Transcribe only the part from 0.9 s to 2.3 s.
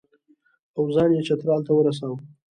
ځان یې چترال ته ورساوه.